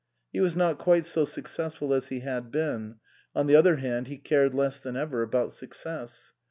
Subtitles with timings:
[0.33, 2.95] He was not quite so successful as he had been;
[3.35, 6.33] on the other hand, he cared less than ever about success.